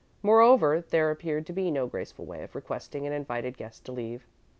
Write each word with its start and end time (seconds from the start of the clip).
Moreover, 0.23 0.81
there 0.89 1.11
appeared 1.11 1.45
to 1.45 1.53
be 1.53 1.69
no 1.69 1.85
graceful 1.85 2.25
way 2.25 2.41
of 2.41 2.55
requesting 2.55 3.05
an 3.05 3.13
invited 3.13 3.55
guest 3.55 3.85
to 3.85 3.91
leave. 3.91 4.25